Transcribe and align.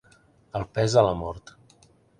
El 0.61 0.65
pes 0.79 0.97
de 0.99 1.05
la 1.11 1.15
mort. 1.23 1.57